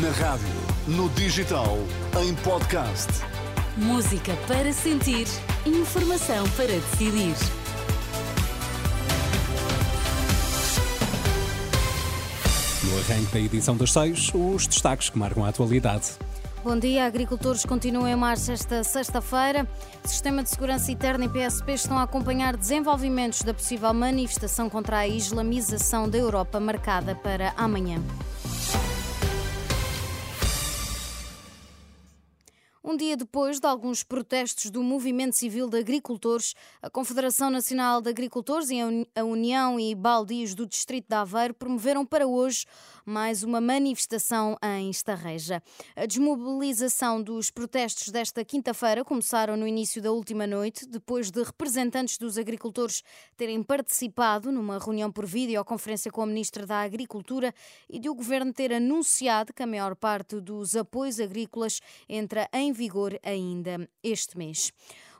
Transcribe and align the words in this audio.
Na 0.00 0.08
rádio, 0.12 0.46
no 0.88 1.10
digital, 1.10 1.76
em 2.22 2.34
podcast. 2.36 3.08
Música 3.76 4.34
para 4.48 4.72
sentir, 4.72 5.26
informação 5.66 6.48
para 6.56 6.68
decidir. 6.68 7.34
No 12.84 12.98
arranque 13.00 13.32
da 13.34 13.40
edição 13.40 13.76
das 13.76 13.92
seis, 13.92 14.30
os 14.32 14.66
destaques 14.66 15.10
que 15.10 15.18
marcam 15.18 15.44
a 15.44 15.50
atualidade. 15.50 16.12
Bom 16.64 16.78
dia, 16.78 17.04
agricultores 17.04 17.66
continuam 17.66 18.08
em 18.08 18.16
marcha 18.16 18.54
esta 18.54 18.82
sexta-feira. 18.82 19.68
Sistema 20.04 20.42
de 20.42 20.48
Segurança 20.48 20.90
Interna 20.90 21.26
e 21.26 21.28
PSP 21.28 21.72
estão 21.72 21.98
a 21.98 22.04
acompanhar 22.04 22.56
desenvolvimentos 22.56 23.42
da 23.42 23.52
possível 23.52 23.92
manifestação 23.92 24.70
contra 24.70 25.00
a 25.00 25.06
islamização 25.06 26.08
da 26.08 26.16
Europa 26.16 26.58
marcada 26.58 27.14
para 27.14 27.52
amanhã. 27.58 28.00
Um 32.92 32.96
dia 32.96 33.16
depois 33.16 33.58
de 33.58 33.66
alguns 33.66 34.02
protestos 34.02 34.70
do 34.70 34.82
Movimento 34.82 35.34
Civil 35.34 35.66
de 35.66 35.78
Agricultores, 35.78 36.54
a 36.82 36.90
Confederação 36.90 37.48
Nacional 37.48 38.02
de 38.02 38.10
Agricultores 38.10 38.68
e 38.68 38.80
a 39.16 39.24
União 39.24 39.80
e 39.80 39.94
Baldios 39.94 40.54
do 40.54 40.66
Distrito 40.66 41.08
de 41.08 41.14
Aveiro 41.14 41.54
promoveram 41.54 42.04
para 42.04 42.26
hoje 42.26 42.66
mais 43.06 43.42
uma 43.42 43.62
manifestação 43.62 44.58
em 44.62 44.90
Estarreja. 44.90 45.62
A 45.96 46.04
desmobilização 46.04 47.22
dos 47.22 47.50
protestos 47.50 48.10
desta 48.10 48.44
quinta-feira 48.44 49.02
começaram 49.02 49.56
no 49.56 49.66
início 49.66 50.02
da 50.02 50.12
última 50.12 50.46
noite, 50.46 50.86
depois 50.86 51.30
de 51.30 51.42
representantes 51.42 52.18
dos 52.18 52.36
agricultores 52.36 53.02
terem 53.38 53.62
participado 53.62 54.52
numa 54.52 54.78
reunião 54.78 55.10
por 55.10 55.24
videoconferência 55.24 56.12
com 56.12 56.20
a 56.20 56.26
Ministra 56.26 56.66
da 56.66 56.82
Agricultura 56.82 57.54
e 57.88 57.98
de 57.98 58.10
o 58.10 58.14
Governo 58.14 58.52
ter 58.52 58.70
anunciado 58.70 59.54
que 59.54 59.62
a 59.62 59.66
maior 59.66 59.96
parte 59.96 60.38
dos 60.40 60.76
apoios 60.76 61.18
agrícolas 61.18 61.80
entra 62.06 62.46
em 62.52 62.70
vigor 62.82 63.16
ainda 63.22 63.88
este 64.02 64.36
mês. 64.36 64.72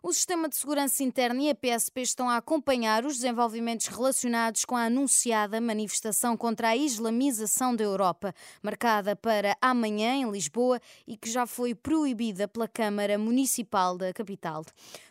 O 0.04 0.12
Sistema 0.12 0.48
de 0.48 0.56
Segurança 0.56 1.04
Interna 1.04 1.40
e 1.42 1.48
a 1.48 1.54
PSP 1.54 2.00
estão 2.00 2.28
a 2.28 2.38
acompanhar 2.38 3.06
os 3.06 3.18
desenvolvimentos 3.18 3.86
relacionados 3.86 4.64
com 4.64 4.74
a 4.74 4.86
anunciada 4.86 5.60
manifestação 5.60 6.36
contra 6.36 6.70
a 6.70 6.76
islamização 6.76 7.76
da 7.76 7.84
Europa, 7.84 8.34
marcada 8.60 9.14
para 9.14 9.56
amanhã 9.60 10.14
em 10.14 10.28
Lisboa 10.28 10.80
e 11.06 11.16
que 11.16 11.30
já 11.30 11.46
foi 11.46 11.72
proibida 11.72 12.48
pela 12.48 12.66
Câmara 12.66 13.16
Municipal 13.16 13.96
da 13.96 14.12
capital. 14.12 14.64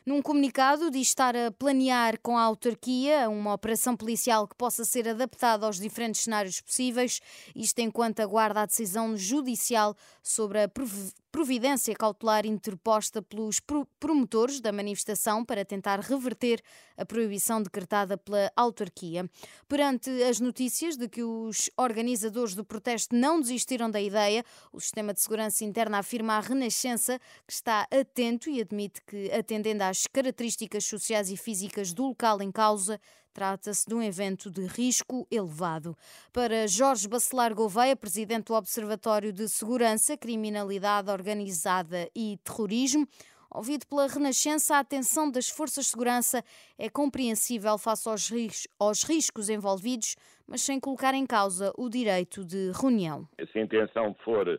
Num 0.06 0.22
comunicado, 0.22 0.92
diz 0.92 1.08
estar 1.08 1.38
a 1.38 1.52
planear 1.52 2.20
com 2.20 2.38
a 2.38 2.42
autarquia 2.42 3.30
uma 3.30 3.54
operação 3.54 3.96
policial 3.96 4.46
que 4.46 4.58
possa 4.58 4.84
ser 4.84 5.08
adaptada 5.08 5.66
aos 5.66 5.80
diferentes 5.80 6.24
cenários 6.24 6.60
possíveis, 6.60 7.22
isto 7.56 7.80
enquanto 7.80 8.20
aguarda 8.20 8.64
a 8.64 8.66
decisão 8.66 9.16
judicial 9.16 9.96
sobre 10.22 10.64
a 10.64 10.68
providência 11.32 11.96
cautelar 11.96 12.46
interposta 12.46 13.22
pelos 13.22 13.60
promotores 14.00 14.60
da 14.60 14.72
manifestação 14.72 15.46
para 15.46 15.64
tentar 15.64 16.00
reverter 16.00 16.62
a 16.98 17.06
proibição 17.06 17.62
decretada 17.62 18.18
pela 18.18 18.52
autarquia. 18.56 19.30
Perante 19.68 20.10
as 20.24 20.40
notícias 20.40 20.98
de 20.98 21.08
que 21.08 21.24
os 21.24 21.70
organizadores 21.78 22.54
do 22.54 22.66
protesto 22.66 23.16
não 23.16 23.40
desistiram 23.40 23.90
da 23.90 24.02
ideia, 24.02 24.44
o 24.74 24.80
Sistema 24.80 25.14
de 25.14 25.22
Segurança 25.22 25.64
Interna 25.64 26.00
afirma 26.00 26.34
à 26.34 26.40
Renascença 26.40 27.20
que 27.48 27.54
está 27.54 27.88
atento 27.92 28.50
e 28.50 28.62
admite 28.62 29.02
que, 29.08 29.32
atendendo 29.32 29.84
às 29.84 30.06
características 30.08 30.86
sociais 30.86 31.30
e 31.30 31.38
físicas 31.38 31.94
do 31.94 32.08
local 32.08 32.42
em 32.42 32.52
causa, 32.52 33.00
Trata-se 33.34 33.88
de 33.88 33.94
um 33.94 34.02
evento 34.02 34.50
de 34.50 34.66
risco 34.66 35.28
elevado. 35.32 35.96
Para 36.34 36.68
Jorge 36.68 37.08
Bacelar 37.08 37.54
Gouveia, 37.54 37.96
presidente 37.96 38.46
do 38.48 38.54
Observatório 38.54 39.32
de 39.32 39.48
Segurança, 39.48 40.18
Criminalidade 40.18 41.10
Organizada 41.10 42.10
e 42.16 42.38
Terrorismo, 42.44 43.08
Ouvido 43.54 43.86
pela 43.86 44.08
Renascença, 44.08 44.78
a 44.78 44.80
atenção 44.80 45.30
das 45.30 45.50
forças 45.50 45.84
de 45.84 45.92
segurança 45.92 46.42
é 46.78 46.90
compreensível 46.90 47.78
face 47.78 48.08
aos, 48.08 48.30
ris 48.30 48.66
aos 48.80 49.04
riscos 49.04 49.50
envolvidos, 49.50 50.16
mas 50.48 50.62
sem 50.62 50.80
colocar 50.80 51.14
em 51.14 51.26
causa 51.26 51.74
o 51.78 51.90
direito 51.90 52.46
de 52.46 52.72
reunião. 52.72 53.28
Se 53.52 53.60
a 53.60 53.62
intenção 53.62 54.16
for 54.24 54.58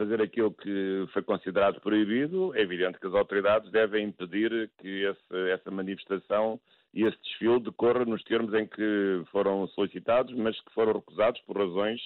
fazer 0.00 0.22
aquilo 0.22 0.50
que 0.50 1.04
foi 1.12 1.22
considerado 1.22 1.78
proibido, 1.82 2.56
é 2.56 2.62
evidente 2.62 2.98
que 2.98 3.06
as 3.06 3.12
autoridades 3.12 3.70
devem 3.70 4.06
impedir 4.06 4.70
que 4.78 5.04
esse, 5.04 5.50
essa 5.50 5.70
manifestação 5.70 6.58
e 6.94 7.04
esse 7.04 7.18
desfile 7.22 7.60
decorra 7.60 8.06
nos 8.06 8.22
termos 8.24 8.54
em 8.54 8.66
que 8.66 9.22
foram 9.30 9.68
solicitados, 9.68 10.34
mas 10.34 10.58
que 10.58 10.72
foram 10.72 10.94
recusados 10.94 11.38
por 11.42 11.58
razões, 11.58 12.00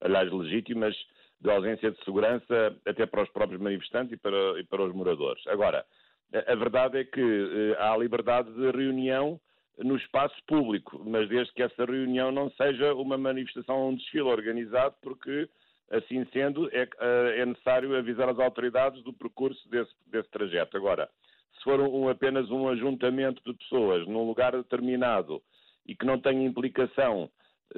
aliás, 0.00 0.30
legítimas 0.30 0.94
de 1.40 1.50
ausência 1.50 1.90
de 1.90 2.04
segurança 2.04 2.76
até 2.86 3.04
para 3.04 3.24
os 3.24 3.30
próprios 3.30 3.60
manifestantes 3.60 4.12
e 4.12 4.16
para, 4.16 4.60
e 4.60 4.64
para 4.64 4.84
os 4.84 4.94
moradores. 4.94 5.44
Agora, 5.48 5.84
a, 6.32 6.54
verdade 6.54 6.98
é 6.98 7.04
que 7.04 7.20
eh, 7.20 7.76
há 7.80 7.96
liberdade 7.96 8.52
de 8.52 8.70
reunião 8.70 9.40
no 9.76 9.96
espaço 9.96 10.36
público, 10.46 11.02
mas 11.04 11.28
desde 11.28 11.52
que 11.52 11.64
essa 11.64 11.84
reunião 11.84 12.30
não 12.30 12.48
seja 12.50 12.94
uma 12.94 13.18
manifestação 13.18 13.76
ou 13.76 13.90
um 13.90 13.96
desfile 13.96 14.22
organizado, 14.22 14.94
porque, 15.02 15.48
assim 15.90 16.24
sendo, 16.32 16.68
é, 16.70 16.88
eh, 17.00 17.40
é 17.40 17.46
necessário 17.46 17.96
avisar 17.96 18.28
as 18.28 18.38
autoridades 18.38 19.02
do 19.02 19.12
percurso 19.12 19.68
desse, 19.68 19.92
desse 20.06 20.30
trajeto. 20.30 20.76
Agora, 20.76 21.08
se 21.56 21.64
for 21.64 21.80
um, 21.80 22.08
apenas 22.08 22.50
um 22.50 22.68
ajuntamento 22.68 23.42
de 23.44 23.56
pessoas 23.58 24.06
num 24.06 24.26
lugar 24.26 24.52
determinado 24.52 25.42
e 25.86 25.94
que 25.94 26.06
não 26.06 26.18
tem 26.18 26.46
implicação 26.46 27.30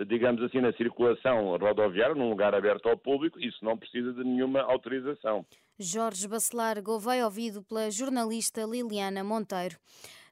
digamos 0.07 0.43
assim, 0.43 0.61
na 0.61 0.73
circulação 0.73 1.57
rodoviária, 1.57 2.15
num 2.15 2.31
lugar 2.31 2.55
aberto 2.55 2.89
ao 2.89 2.97
público, 2.97 3.39
isso 3.39 3.63
não 3.63 3.77
precisa 3.77 4.13
de 4.13 4.25
nenhuma 4.25 4.63
autorização. 4.63 5.45
Jorge 5.79 6.27
Bacelar 6.27 6.83
Gouveia, 6.83 7.25
ouvido 7.25 7.63
pela 7.63 7.91
jornalista 7.91 8.63
Liliana 8.63 9.23
Monteiro. 9.23 9.77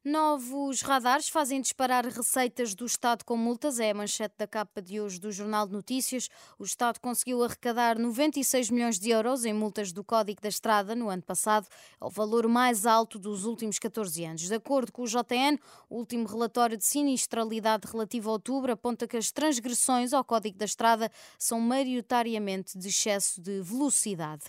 Novos 0.03 0.81
radares 0.81 1.28
fazem 1.28 1.61
disparar 1.61 2.06
receitas 2.06 2.75
do 2.75 2.87
Estado 2.87 3.22
com 3.22 3.37
multas. 3.37 3.78
É 3.78 3.91
a 3.91 3.94
manchete 3.94 4.34
da 4.38 4.47
capa 4.47 4.81
de 4.81 4.99
hoje 4.99 5.21
do 5.21 5.31
Jornal 5.31 5.66
de 5.66 5.75
Notícias. 5.75 6.31
O 6.59 6.65
Estado 6.65 6.99
conseguiu 6.99 7.44
arrecadar 7.44 7.99
96 7.99 8.71
milhões 8.71 8.99
de 8.99 9.10
euros 9.10 9.44
em 9.44 9.53
multas 9.53 9.93
do 9.93 10.03
Código 10.03 10.41
da 10.41 10.49
Estrada 10.49 10.97
no 10.97 11.10
ano 11.10 11.21
passado. 11.21 11.69
O 12.00 12.09
valor 12.09 12.49
mais 12.49 12.87
alto 12.87 13.19
dos 13.19 13.44
últimos 13.44 13.78
14 13.78 14.25
anos. 14.25 14.41
De 14.41 14.55
acordo 14.55 14.91
com 14.91 15.03
o 15.03 15.06
JN, 15.06 15.59
o 15.91 15.99
último 15.99 16.27
relatório 16.27 16.78
de 16.78 16.84
sinistralidade 16.87 17.87
relativo 17.87 18.31
a 18.31 18.33
outubro 18.33 18.72
aponta 18.72 19.06
que 19.06 19.19
as 19.19 19.31
transgressões 19.31 20.15
ao 20.15 20.25
Código 20.25 20.56
da 20.56 20.65
Estrada 20.65 21.12
são 21.39 21.60
maioritariamente 21.60 22.78
de 22.78 22.89
excesso 22.89 23.39
de 23.39 23.60
velocidade. 23.60 24.44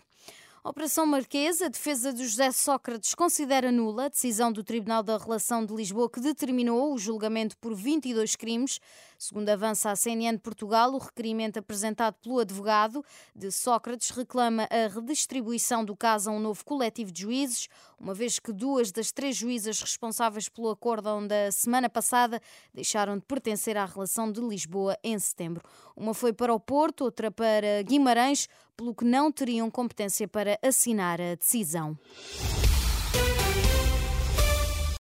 Operação 0.64 1.08
Marquesa, 1.08 1.66
a 1.66 1.70
defesa 1.70 2.14
de 2.14 2.24
José 2.24 2.52
Sócrates 2.52 3.16
considera 3.16 3.72
nula 3.72 4.06
a 4.06 4.10
decisão 4.10 4.52
do 4.52 4.64
Tribunal 4.64 5.02
da 5.02 5.18
Relação 5.18 5.66
de 5.66 5.74
Lisboa 5.74 6.08
que 6.08 6.20
determinou 6.20 6.94
o 6.94 7.00
julgamento 7.00 7.58
por 7.58 7.74
22 7.74 8.36
crimes. 8.36 8.80
Segundo 9.18 9.50
avança 9.50 9.90
a 9.90 9.96
CNN 9.96 10.38
Portugal, 10.38 10.94
o 10.94 11.00
requerimento 11.00 11.58
apresentado 11.58 12.14
pelo 12.22 12.38
advogado 12.38 13.04
de 13.36 13.52
Sócrates 13.52 14.12
reclama 14.12 14.68
a 14.70 14.88
redistribuição 14.88 15.84
do 15.84 15.96
caso 15.96 16.30
a 16.30 16.34
um 16.34 16.40
novo 16.40 16.64
coletivo 16.64 17.12
de 17.12 17.22
juízes, 17.22 17.68
uma 18.00 18.14
vez 18.14 18.38
que 18.38 18.54
duas 18.54 18.92
das 18.92 19.12
três 19.12 19.36
juízas 19.36 19.82
responsáveis 19.82 20.48
pelo 20.48 20.70
acórdão 20.70 21.26
da 21.26 21.52
semana 21.52 21.90
passada 21.90 22.40
deixaram 22.72 23.18
de 23.18 23.26
pertencer 23.26 23.78
à 23.78 23.86
relação 23.86 24.32
de 24.32 24.42
Lisboa 24.42 24.96
em 25.04 25.18
setembro. 25.18 25.64
Uma 25.96 26.14
foi 26.14 26.34
para 26.34 26.54
o 26.54 26.60
Porto, 26.60 27.04
outra 27.04 27.32
para 27.32 27.82
Guimarães, 27.84 28.48
pelo 28.82 28.96
que 28.96 29.06
não 29.06 29.32
teriam 29.32 29.70
competência 29.70 30.28
para 30.28 30.58
assinar 30.64 31.22
a 31.22 31.36
decisão. 31.36 31.96